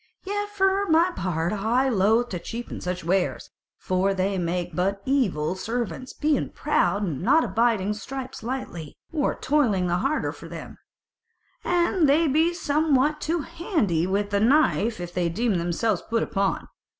[0.23, 4.99] Yet for my part I were loth to cheapen such wares: for they make but
[5.05, 10.79] evil servants, being proud, and not abiding stripes lightly, or toiling the harder for them;
[11.63, 16.67] and they be somewhat too handy with the knife if they deem themselves put upon.